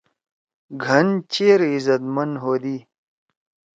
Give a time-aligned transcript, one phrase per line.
[0.83, 2.77] گھن چیر عزت مند ہودی۔